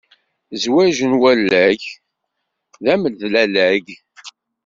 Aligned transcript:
Zzwaǧ 0.53 0.97
n 1.11 1.13
walag 1.21 1.81
d 2.83 2.85
amedlalag. 2.93 3.85